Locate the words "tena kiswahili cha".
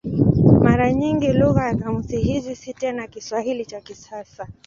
2.73-3.81